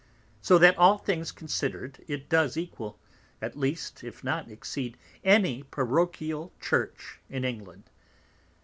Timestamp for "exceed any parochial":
4.49-6.51